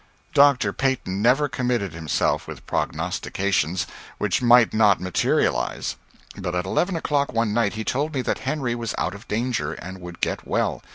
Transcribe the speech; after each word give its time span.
Dr. 0.33 0.73
Peyton 0.73 1.21
never 1.21 1.47
committed 1.47 1.93
himself 1.93 2.47
with 2.47 2.65
prognostications 2.65 3.85
which 4.17 4.41
might 4.41 4.73
not 4.73 4.99
materialize, 4.99 5.95
but 6.35 6.55
at 6.55 6.65
eleven 6.65 6.95
o'clock 6.95 7.31
one 7.33 7.53
night 7.53 7.73
he 7.73 7.83
told 7.83 8.15
me 8.15 8.23
that 8.23 8.39
Henry 8.49 8.73
was 8.73 8.95
out 8.97 9.13
of 9.13 9.27
danger, 9.27 9.73
and 9.73 10.01
would 10.01 10.19
get 10.19 10.47
well. 10.47 10.81